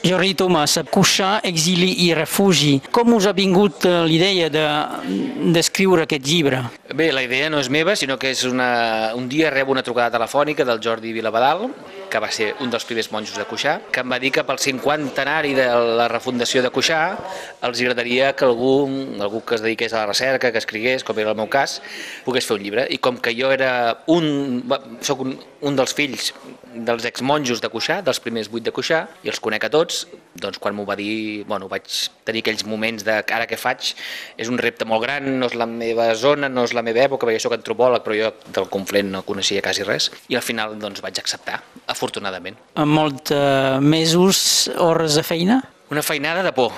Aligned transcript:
Jordi 0.00 0.32
Tomàs, 0.32 0.78
Cuixà, 0.88 1.42
exili 1.44 1.90
i 2.06 2.14
refugi. 2.16 2.78
Com 2.88 3.12
us 3.18 3.26
ha 3.28 3.34
vingut 3.36 3.84
eh, 3.84 3.98
l'idea 4.08 4.48
d'escriure 4.48 6.00
de, 6.00 6.06
aquest 6.06 6.24
llibre? 6.24 6.62
Bé, 6.96 7.10
la 7.12 7.20
idea 7.20 7.50
no 7.52 7.60
és 7.60 7.68
meva, 7.68 7.92
sinó 8.00 8.16
que 8.16 8.30
és 8.32 8.46
una... 8.48 9.12
un 9.12 9.28
dia 9.28 9.50
rebo 9.52 9.74
una 9.74 9.84
trucada 9.84 10.14
telefònica 10.14 10.64
del 10.64 10.80
Jordi 10.80 11.12
Vilabadal, 11.12 11.66
que 12.08 12.22
va 12.22 12.30
ser 12.32 12.54
un 12.64 12.72
dels 12.72 12.88
primers 12.88 13.10
monjos 13.12 13.36
de 13.36 13.44
Cuixà, 13.44 13.76
que 13.92 14.00
em 14.00 14.08
va 14.08 14.18
dir 14.22 14.32
que 14.32 14.46
pel 14.48 14.62
50 14.62 15.20
anari 15.20 15.52
de 15.58 15.68
la 16.00 16.08
refundació 16.08 16.64
de 16.64 16.72
Cuixà 16.72 17.02
els 17.68 17.84
agradaria 17.84 18.32
que 18.32 18.48
algú, 18.48 18.72
algú 19.20 19.44
que 19.44 19.58
es 19.60 19.66
dediqués 19.66 19.92
a 19.92 20.06
la 20.06 20.14
recerca, 20.14 20.48
que 20.48 20.64
escrigués, 20.64 21.04
com 21.04 21.20
era 21.20 21.36
el 21.36 21.38
meu 21.42 21.52
cas, 21.52 21.76
pogués 22.24 22.48
fer 22.48 22.56
un 22.56 22.64
llibre. 22.64 22.88
I 22.88 23.02
com 23.04 23.20
que 23.20 23.36
jo 23.36 23.52
era 23.52 24.00
un, 24.08 24.64
soc 25.04 25.28
un, 25.28 25.36
un 25.60 25.76
dels 25.76 25.92
fills 25.92 26.32
dels 26.74 27.04
exmonjos 27.08 27.60
de 27.62 27.68
Cuixà, 27.72 28.00
dels 28.04 28.20
primers 28.22 28.48
vuit 28.50 28.64
de 28.64 28.72
Cuixà, 28.74 29.02
i 29.24 29.30
els 29.32 29.40
conec 29.42 29.66
a 29.66 29.70
tots, 29.72 30.04
doncs 30.40 30.60
quan 30.62 30.76
m'ho 30.76 30.86
va 30.88 30.96
dir, 30.98 31.42
bueno, 31.48 31.68
vaig 31.70 31.88
tenir 32.26 32.44
aquells 32.44 32.64
moments 32.68 33.04
de 33.06 33.18
ara 33.20 33.48
què 33.50 33.58
faig, 33.60 33.92
és 34.40 34.50
un 34.52 34.60
repte 34.60 34.86
molt 34.88 35.04
gran, 35.04 35.26
no 35.40 35.50
és 35.50 35.56
la 35.58 35.66
meva 35.70 36.10
zona, 36.14 36.48
no 36.48 36.64
és 36.68 36.74
la 36.76 36.84
meva 36.86 37.02
època, 37.04 37.26
perquè 37.26 37.40
jo 37.40 37.46
soc 37.48 37.58
antropòleg, 37.58 38.04
però 38.06 38.18
jo 38.18 38.32
del 38.54 38.70
Conflent 38.72 39.12
no 39.16 39.24
coneixia 39.26 39.64
quasi 39.64 39.86
res, 39.86 40.10
i 40.30 40.38
al 40.38 40.46
final 40.46 40.78
doncs 40.80 41.02
vaig 41.04 41.20
acceptar, 41.22 41.60
afortunadament. 41.90 42.58
Amb 42.80 42.98
molts 43.00 43.34
uh, 43.34 43.78
mesos, 43.82 44.70
hores 44.78 45.18
de 45.18 45.26
feina? 45.26 45.62
Una 45.90 46.04
feinada 46.06 46.44
de 46.46 46.54
por, 46.54 46.76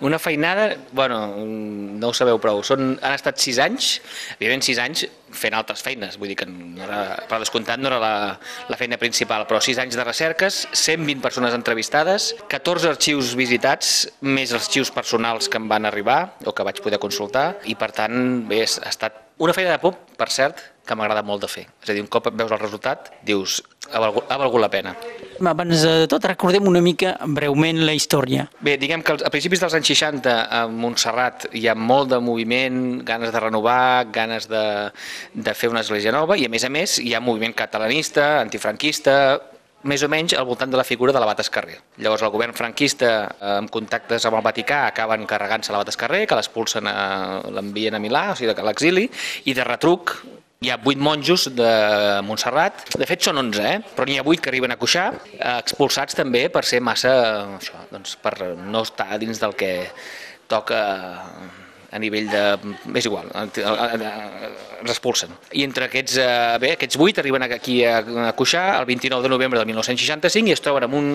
una 0.00 0.18
feinada, 0.18 0.76
bueno, 0.92 1.36
no 1.38 2.08
ho 2.10 2.14
sabeu 2.16 2.40
prou, 2.42 2.62
Són, 2.66 2.96
han 3.00 3.14
estat 3.14 3.40
sis 3.40 3.60
anys, 3.62 3.98
evidentment 4.36 4.66
sis 4.66 4.80
anys 4.82 5.06
fent 5.44 5.56
altres 5.56 5.84
feines, 5.84 6.18
vull 6.20 6.32
dir 6.32 6.38
que 6.40 6.48
no 6.48 6.82
era, 6.84 7.00
per 7.28 7.40
descomptat 7.42 7.80
no 7.80 7.90
era 7.92 8.00
la, 8.02 8.14
la 8.70 8.78
feina 8.80 8.98
principal, 9.00 9.46
però 9.50 9.60
sis 9.64 9.80
anys 9.82 9.98
de 9.98 10.06
recerques, 10.06 10.64
120 10.72 11.22
persones 11.24 11.56
entrevistades, 11.56 12.32
14 12.52 12.94
arxius 12.94 13.34
visitats, 13.38 13.94
més 14.24 14.54
els 14.54 14.64
arxius 14.64 14.92
personals 14.94 15.50
que 15.50 15.60
em 15.60 15.68
van 15.70 15.88
arribar 15.90 16.20
o 16.44 16.56
que 16.56 16.66
vaig 16.66 16.80
poder 16.84 17.02
consultar, 17.02 17.50
i 17.68 17.76
per 17.78 17.92
tant 17.96 18.44
bé, 18.48 18.64
ha 18.64 18.90
estat 18.92 19.20
una 19.38 19.52
feina 19.52 19.74
de 19.74 19.82
por, 19.82 19.96
per 20.16 20.30
cert, 20.30 20.60
que 20.86 20.94
m'agrada 20.94 21.24
molt 21.26 21.42
de 21.42 21.50
fer. 21.50 21.64
És 21.82 21.90
a 21.90 21.96
dir, 21.96 22.04
un 22.04 22.10
cop 22.12 22.28
veus 22.30 22.52
el 22.52 22.60
resultat, 22.60 23.10
dius, 23.26 23.62
ha 23.90 24.02
valgut, 24.02 24.28
ha 24.30 24.38
valgut 24.40 24.62
la 24.62 24.70
pena. 24.70 24.94
Abans 25.40 25.82
de 25.82 26.06
tot, 26.10 26.24
recordem 26.28 26.66
una 26.68 26.82
mica 26.84 27.14
breument 27.26 27.80
la 27.86 27.94
història. 27.96 28.46
Bé, 28.64 28.76
diguem 28.80 29.02
que 29.02 29.16
a 29.16 29.32
principis 29.32 29.62
dels 29.62 29.74
anys 29.76 29.90
60 29.90 30.34
a 30.46 30.60
Montserrat 30.70 31.48
hi 31.56 31.66
ha 31.68 31.74
molt 31.74 32.12
de 32.12 32.20
moviment, 32.22 33.00
ganes 33.06 33.32
de 33.34 33.42
renovar, 33.42 34.06
ganes 34.14 34.46
de, 34.50 34.64
de 35.34 35.56
fer 35.58 35.72
una 35.72 35.82
església 35.82 36.14
nova 36.14 36.38
i 36.38 36.46
a 36.46 36.52
més 36.52 36.64
a 36.66 36.70
més 36.72 37.00
hi 37.02 37.14
ha 37.14 37.22
moviment 37.24 37.56
catalanista, 37.56 38.38
antifranquista, 38.44 39.16
més 39.84 40.02
o 40.02 40.08
menys 40.08 40.32
al 40.38 40.46
voltant 40.48 40.70
de 40.72 40.78
la 40.80 40.86
figura 40.86 41.12
de 41.12 41.20
l'abat 41.20 41.42
Escarrer. 41.44 41.76
Llavors 42.00 42.24
el 42.24 42.32
govern 42.32 42.54
franquista, 42.56 43.10
eh, 43.34 43.50
amb 43.58 43.70
contactes 43.72 44.24
amb 44.24 44.38
el 44.38 44.46
Vaticà, 44.46 44.86
acaben 44.88 45.26
carregant-se 45.28 45.74
l'abat 45.74 45.92
Escarrer, 45.92 46.24
que 46.26 46.38
l'expulsen, 46.38 46.88
l'envien 47.52 47.94
a 47.94 48.00
Milà, 48.00 48.30
o 48.32 48.38
sigui, 48.38 48.54
a 48.54 48.66
l'exili, 48.70 49.08
i 49.44 49.54
de 49.54 49.66
retruc 49.66 50.16
hi 50.62 50.70
ha 50.70 50.78
vuit 50.80 51.00
monjos 51.00 51.48
de 51.56 51.72
Montserrat, 52.24 52.86
de 52.96 53.08
fet 53.08 53.26
són 53.26 53.40
11, 53.42 53.64
eh? 53.68 53.94
però 53.96 54.06
n'hi 54.08 54.20
ha 54.20 54.26
vuit 54.26 54.40
que 54.40 54.52
arriben 54.52 54.72
a 54.72 54.78
eh, 54.78 55.58
expulsats 55.58 56.16
també 56.16 56.46
per 56.48 56.64
ser 56.64 56.80
massa, 56.80 57.12
això, 57.58 57.84
doncs 57.90 58.16
per 58.22 58.34
no 58.56 58.84
estar 58.86 59.18
dins 59.18 59.40
del 59.42 59.54
que 59.58 59.74
toca 60.48 60.80
a 61.94 62.00
nivell 62.02 62.26
de... 62.26 62.42
és 62.98 63.06
igual, 63.06 63.28
ens 63.38 64.90
expulsen. 64.90 65.30
I 65.54 65.62
entre 65.64 65.86
aquests, 65.86 66.16
eh, 66.18 66.56
bé, 66.60 66.72
aquests 66.74 66.98
vuit 66.98 67.18
arriben 67.22 67.46
aquí 67.46 67.78
a, 67.86 68.02
Cuixà 68.34 68.64
el 68.80 68.88
29 68.88 69.22
de 69.22 69.30
novembre 69.30 69.60
de 69.60 69.68
1965 69.70 70.50
i 70.50 70.56
es 70.56 70.62
troben 70.64 70.88
en 70.88 70.96
un 70.98 71.08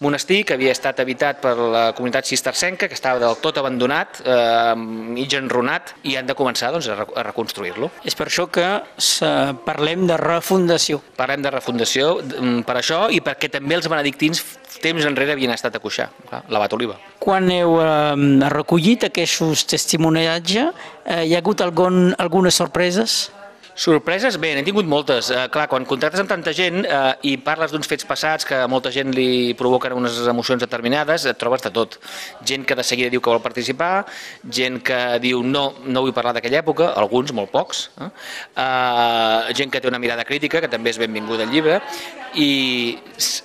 monestir 0.00 0.42
que 0.48 0.56
havia 0.56 0.72
estat 0.72 1.02
habitat 1.04 1.42
per 1.44 1.54
la 1.58 1.84
comunitat 1.96 2.26
cistercenca, 2.30 2.88
que 2.88 2.96
estava 2.96 3.20
del 3.20 3.36
tot 3.44 3.60
abandonat, 3.60 4.22
eh, 4.24 4.72
mig 4.74 5.36
enrunat, 5.36 5.94
i 6.08 6.16
han 6.16 6.26
de 6.30 6.36
començar 6.38 6.72
doncs, 6.72 6.88
a, 6.88 7.04
a 7.04 7.26
reconstruir-lo. 7.28 7.92
És 8.04 8.16
per 8.16 8.30
això 8.30 8.48
que 8.48 8.66
parlem 9.68 10.08
de 10.08 10.18
refundació. 10.20 11.02
Parlem 11.18 11.44
de 11.44 11.52
refundació 11.52 12.16
mm, 12.22 12.64
per 12.64 12.80
això 12.80 13.04
i 13.12 13.20
perquè 13.24 13.52
també 13.52 13.76
els 13.76 13.90
benedictins 13.92 14.42
temps 14.82 15.04
enrere 15.06 15.34
havien 15.36 15.52
estat 15.54 15.76
a 15.76 15.82
Cuixà, 15.82 16.08
l'abat 16.48 16.72
Oliva. 16.76 16.98
Quan 17.22 17.50
heu 17.52 17.78
eh, 17.82 18.48
recollit 18.52 19.08
aquests 19.08 19.66
testimoniatges, 19.70 20.86
eh, 21.04 21.24
hi 21.28 21.34
ha 21.34 21.42
hagut 21.42 21.62
algun, 21.64 22.14
algunes 22.18 22.60
sorpreses? 22.60 23.30
Sorpreses? 23.74 24.36
Bé, 24.38 24.52
n'he 24.54 24.62
tingut 24.62 24.86
moltes. 24.86 25.32
Eh, 25.34 25.46
clar, 25.50 25.66
quan 25.70 25.86
contractes 25.88 26.22
amb 26.22 26.30
tanta 26.30 26.52
gent 26.54 26.84
eh, 26.86 27.00
i 27.26 27.32
parles 27.42 27.72
d'uns 27.74 27.88
fets 27.90 28.06
passats 28.06 28.46
que 28.46 28.60
a 28.62 28.68
molta 28.70 28.92
gent 28.94 29.10
li 29.16 29.50
provoquen 29.58 29.96
unes 29.98 30.20
emocions 30.30 30.62
determinades, 30.62 31.26
et 31.26 31.40
trobes 31.40 31.64
de 31.64 31.72
tot. 31.74 31.98
Gent 32.46 32.66
que 32.68 32.78
de 32.78 32.86
seguida 32.86 33.10
diu 33.10 33.22
que 33.24 33.34
vol 33.34 33.42
participar, 33.42 34.06
gent 34.46 34.78
que 34.86 35.00
diu 35.24 35.42
no, 35.42 35.64
no 35.90 36.06
vull 36.06 36.14
parlar 36.14 36.36
d'aquella 36.38 36.62
època, 36.62 36.92
alguns, 36.94 37.34
molt 37.34 37.50
pocs, 37.50 37.88
eh? 37.98 38.10
Eh, 38.62 39.54
gent 39.58 39.74
que 39.74 39.82
té 39.82 39.90
una 39.90 39.98
mirada 39.98 40.24
crítica, 40.28 40.62
que 40.62 40.70
també 40.70 40.94
és 40.94 41.02
benvinguda 41.02 41.42
al 41.42 41.50
llibre, 41.50 41.80
i 42.38 42.50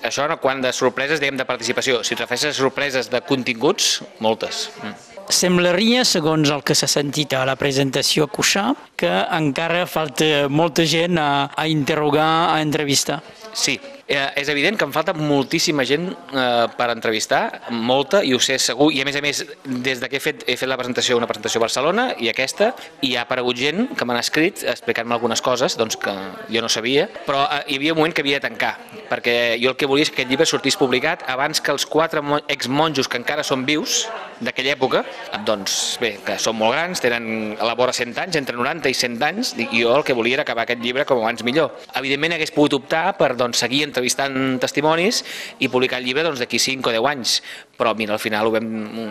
això 0.05 0.29
quan 0.37 0.61
de 0.61 0.73
sorpreses, 0.73 1.19
diguem, 1.19 1.41
de 1.41 1.49
participació. 1.49 2.03
Si 2.03 2.13
et 2.13 2.21
refereixes 2.21 2.53
a 2.53 2.61
sorpreses 2.61 3.09
de 3.09 3.25
continguts, 3.25 3.95
moltes. 4.21 4.67
Mm. 4.83 5.08
Semblaria, 5.29 6.01
segons 6.09 6.49
el 6.49 6.63
que 6.65 6.73
s'ha 6.73 6.87
sentit 6.89 7.35
a 7.37 7.43
la 7.45 7.53
presentació 7.59 8.25
a 8.25 8.31
Cuixà, 8.33 8.63
que 8.97 9.11
encara 9.37 9.85
falta 9.85 10.47
molta 10.49 10.87
gent 10.89 11.21
a, 11.21 11.29
a 11.53 11.67
interrogar, 11.69 12.55
a 12.55 12.61
entrevistar. 12.65 13.19
Sí, 13.53 13.77
eh, 14.09 14.41
és 14.41 14.49
evident 14.49 14.77
que 14.77 14.87
em 14.87 14.93
falta 14.93 15.13
moltíssima 15.13 15.85
gent 15.87 16.09
eh, 16.09 16.65
per 16.75 16.89
entrevistar, 16.91 17.69
molta, 17.69 18.23
i 18.25 18.33
ho 18.33 18.39
sé 18.41 18.57
segur, 18.59 18.89
i 18.93 19.03
a 19.03 19.07
més 19.07 19.19
a 19.19 19.21
més, 19.23 19.43
des 19.85 20.01
que 20.01 20.17
he 20.17 20.23
fet, 20.23 20.43
he 20.49 20.57
fet 20.59 20.69
la 20.69 20.77
presentació, 20.79 21.17
una 21.19 21.29
presentació 21.29 21.61
a 21.61 21.65
Barcelona, 21.67 22.07
i 22.17 22.31
aquesta, 22.31 22.71
i 23.05 23.13
ha 23.15 23.23
aparegut 23.27 23.59
gent 23.59 23.93
que 23.95 24.07
m'han 24.09 24.19
escrit 24.19 24.63
explicant-me 24.65 25.15
algunes 25.15 25.43
coses 25.45 25.77
doncs, 25.79 25.99
que 26.01 26.13
jo 26.49 26.63
no 26.65 26.71
sabia, 26.71 27.07
però 27.27 27.45
eh, 27.45 27.61
hi 27.69 27.79
havia 27.79 27.93
un 27.93 28.01
moment 28.01 28.15
que 28.15 28.25
havia 28.25 28.41
de 28.41 28.47
tancar, 28.49 28.73
perquè 29.11 29.37
jo 29.61 29.73
el 29.73 29.77
que 29.79 29.89
volia 29.89 30.07
és 30.07 30.13
que 30.13 30.19
aquest 30.23 30.33
llibre 30.33 30.49
sortís 30.49 30.79
publicat 30.79 31.27
abans 31.29 31.61
que 31.61 31.71
els 31.75 31.85
quatre 31.85 32.23
exmonjos 32.49 33.07
que 33.07 33.21
encara 33.21 33.45
són 33.45 33.65
vius 33.67 34.01
d'aquella 34.41 34.73
època, 34.73 35.03
doncs 35.45 35.99
bé, 36.01 36.15
que 36.25 36.37
són 36.41 36.57
molt 36.57 36.73
grans, 36.73 37.01
tenen 37.03 37.55
a 37.59 37.67
la 37.67 37.75
vora 37.77 37.93
100 37.93 38.17
anys, 38.23 38.39
entre 38.39 38.57
90 38.57 38.89
i 38.89 38.95
100 38.95 39.23
anys, 39.27 39.53
i 39.59 39.67
jo 39.83 39.93
el 39.97 40.05
que 40.07 40.15
volia 40.17 40.39
era 40.39 40.45
acabar 40.47 40.65
aquest 40.65 40.81
llibre 40.83 41.05
com 41.05 41.19
abans 41.21 41.43
millor. 41.43 41.75
Evidentment 41.99 42.37
hagués 42.37 42.53
pogut 42.55 42.77
optar 42.79 43.03
per 43.19 43.33
doncs, 43.35 43.59
seguir 43.59 43.83
entrevistant 43.99 44.59
testimonis 44.63 45.23
i 45.59 45.67
publicar 45.67 45.99
el 45.99 46.07
llibre 46.07 46.23
doncs, 46.23 46.39
d'aquí 46.39 46.57
doncs, 46.57 46.67
5 46.69 46.89
o 46.89 46.93
10 46.93 47.07
anys, 47.09 47.33
però 47.77 47.93
mira, 47.95 48.13
al 48.13 48.19
final 48.19 48.47
ho 48.47 48.51
vam, 48.51 48.67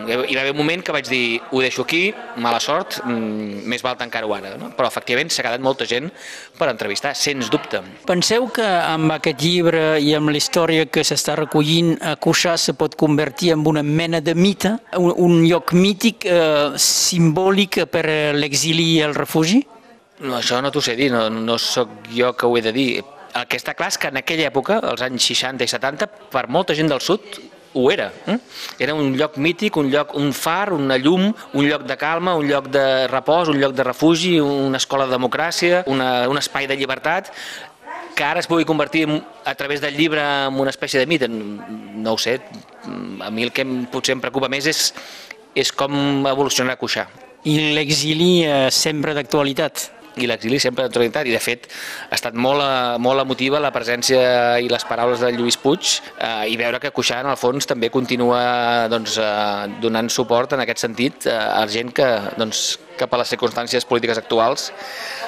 hi 0.09 0.35
va 0.35 0.41
haver 0.41 0.53
un 0.53 0.57
moment 0.57 0.83
que 0.85 0.93
vaig 0.93 1.07
dir 1.09 1.39
ho 1.51 1.61
deixo 1.61 1.83
aquí, 1.83 2.13
mala 2.37 2.59
sort, 2.59 2.99
mm, 3.05 3.65
més 3.69 3.83
val 3.85 3.97
tancar-ho 3.97 4.33
ara, 4.33 4.55
no? 4.57 4.71
però 4.77 4.87
efectivament 4.87 5.29
s'ha 5.29 5.45
quedat 5.45 5.61
molta 5.61 5.85
gent 5.89 6.09
per 6.57 6.69
entrevistar, 6.69 7.15
sens 7.15 7.49
dubte. 7.49 7.81
Penseu 8.05 8.47
que 8.53 8.65
amb 8.65 9.11
aquest 9.17 9.41
llibre 9.41 9.99
i 10.01 10.13
amb 10.17 10.29
la 10.29 10.37
història 10.37 10.85
que 10.85 11.03
s'està 11.03 11.35
recollint 11.39 11.97
a 12.01 12.15
Cuixà 12.17 12.57
se 12.57 12.73
pot 12.73 12.95
convertir 12.95 13.53
en 13.53 13.65
una 13.67 13.83
mena 13.83 14.21
de 14.21 14.35
mite, 14.35 14.75
un, 14.97 15.13
un 15.17 15.43
lloc 15.45 15.73
mític, 15.73 16.25
eh, 16.25 16.71
simbòlic 16.75 17.83
per 17.91 18.05
l'exili 18.35 18.95
i 18.95 19.01
el 19.05 19.15
refugi? 19.17 19.61
No, 20.19 20.35
això 20.35 20.59
no 20.61 20.71
t'ho 20.71 20.81
sé 20.83 20.97
dir, 20.99 21.09
no, 21.13 21.29
no 21.29 21.55
sóc 21.57 22.09
jo 22.11 22.33
que 22.35 22.47
ho 22.47 22.57
he 22.57 22.61
de 22.65 22.73
dir 22.75 22.89
el 23.35 23.47
que 23.47 23.59
està 23.59 23.75
clar 23.77 23.91
és 23.93 23.99
que 24.01 24.09
en 24.09 24.19
aquella 24.21 24.49
època, 24.49 24.79
als 24.81 25.03
anys 25.05 25.29
60 25.31 25.65
i 25.65 25.71
70, 25.71 26.09
per 26.33 26.47
molta 26.49 26.75
gent 26.77 26.89
del 26.91 27.01
sud 27.03 27.39
ho 27.73 27.91
era. 27.91 28.11
Eh? 28.25 28.37
Era 28.79 28.95
un 28.97 29.13
lloc 29.17 29.37
mític, 29.37 29.77
un 29.77 29.91
lloc, 29.91 30.15
un 30.17 30.33
far, 30.33 30.73
una 30.73 30.97
llum, 30.97 31.29
un 31.53 31.67
lloc 31.67 31.85
de 31.85 31.97
calma, 31.97 32.35
un 32.35 32.47
lloc 32.49 32.69
de 32.73 33.07
repòs, 33.07 33.51
un 33.53 33.59
lloc 33.61 33.75
de 33.77 33.85
refugi, 33.85 34.39
una 34.41 34.81
escola 34.81 35.05
de 35.05 35.13
democràcia, 35.13 35.83
una, 35.87 36.27
un 36.29 36.41
espai 36.41 36.67
de 36.67 36.77
llibertat 36.79 37.31
que 38.19 38.25
ara 38.25 38.41
es 38.41 38.49
pugui 38.51 38.65
convertir 38.67 39.05
a 39.45 39.53
través 39.55 39.79
del 39.79 39.95
llibre 39.95 40.19
en 40.19 40.57
una 40.59 40.73
espècie 40.73 40.99
de 40.99 41.05
mite, 41.07 41.29
no 41.29 42.13
ho 42.13 42.17
sé. 42.17 42.41
A 43.23 43.29
mi 43.31 43.45
el 43.45 43.53
que 43.55 43.63
potser 43.91 44.17
em 44.17 44.19
preocupa 44.19 44.49
més 44.51 44.67
és, 44.67 44.89
és 45.55 45.71
com 45.71 46.27
evolucionarà 46.27 46.75
Cuixà. 46.81 47.05
I 47.47 47.71
l'exili 47.77 48.43
eh, 48.43 48.67
sempre 48.75 49.13
d'actualitat? 49.15 49.85
I 50.23 50.29
l'exili 50.29 50.59
sempre 50.59 50.85
d'actualitat 50.85 51.27
i 51.27 51.33
de 51.35 51.41
fet 51.43 51.67
ha 52.09 52.15
estat 52.17 52.35
molt, 52.35 52.63
eh, 52.63 52.97
molt 53.01 53.23
emotiva 53.23 53.59
la 53.59 53.73
presència 53.75 54.59
i 54.59 54.69
les 54.71 54.85
paraules 54.89 55.23
de 55.23 55.31
Lluís 55.35 55.57
Puig 55.57 55.95
eh, 56.17 56.51
i 56.51 56.57
veure 56.59 56.79
que 56.79 56.93
Cuixà 56.95 57.21
en 57.23 57.31
el 57.31 57.39
fons 57.39 57.69
també 57.69 57.91
continua 57.93 58.87
doncs, 58.91 59.17
eh, 59.17 59.67
donant 59.81 60.09
suport 60.09 60.53
en 60.53 60.65
aquest 60.65 60.85
sentit 60.87 61.27
eh, 61.27 61.35
a 61.35 61.65
gent 61.67 61.93
que 61.95 62.07
doncs, 62.37 62.79
cap 62.99 63.13
a 63.13 63.21
les 63.21 63.29
circumstàncies 63.31 63.85
polítiques 63.87 64.19
actuals 64.19 64.71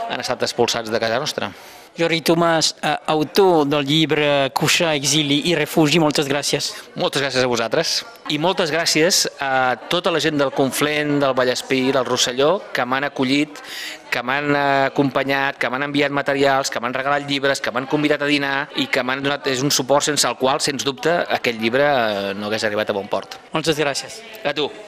han 0.10 0.20
estat 0.20 0.44
expulsats 0.44 0.92
de 0.92 1.00
casa 1.00 1.20
nostra. 1.20 1.52
Jordi 1.92 2.22
Tomàs, 2.24 2.72
eh, 2.82 2.96
autor 3.12 3.66
del 3.68 3.84
llibre 3.84 4.50
Cuixà, 4.56 4.94
exili 4.96 5.42
i 5.52 5.56
refugi, 5.56 6.00
moltes 6.00 6.28
gràcies. 6.30 6.72
Moltes 6.96 7.22
gràcies 7.22 7.44
a 7.44 7.50
vosaltres 7.52 8.06
i 8.32 8.38
moltes 8.40 8.72
gràcies 8.72 9.26
a 9.44 9.76
tota 9.92 10.12
la 10.12 10.22
gent 10.24 10.38
del 10.40 10.54
Conflent, 10.56 11.20
del 11.20 11.34
Vallespí, 11.36 11.92
del 11.92 12.06
Rosselló, 12.06 12.62
que 12.72 12.86
m'han 12.86 13.04
acollit, 13.04 13.60
que 14.12 14.24
m'han 14.26 14.56
acompanyat, 14.60 15.58
que 15.62 15.70
m'han 15.72 15.88
enviat 15.88 16.14
materials, 16.14 16.72
que 16.72 16.82
m'han 16.84 16.96
regalat 16.96 17.28
llibres, 17.30 17.62
que 17.64 17.74
m'han 17.74 17.90
convidat 17.92 18.22
a 18.24 18.30
dinar 18.30 18.56
i 18.82 18.88
que 18.92 19.04
m'han 19.04 19.24
donat 19.24 19.48
és 19.52 19.64
un 19.64 19.72
suport 19.72 20.06
sense 20.06 20.28
el 20.28 20.38
qual, 20.40 20.62
sens 20.64 20.86
dubte, 20.88 21.14
aquest 21.40 21.62
llibre 21.62 21.88
eh, 21.88 22.32
no 22.38 22.50
hagués 22.50 22.68
arribat 22.68 22.92
a 22.92 22.98
bon 22.98 23.12
port. 23.12 23.40
Moltes 23.56 23.80
gràcies. 23.80 24.22
A 24.44 24.56
tu. 24.58 24.72